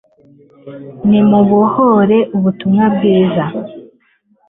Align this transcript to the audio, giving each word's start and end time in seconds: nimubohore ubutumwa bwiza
nimubohore 1.09 2.17
ubutumwa 2.37 2.83
bwiza 2.95 3.43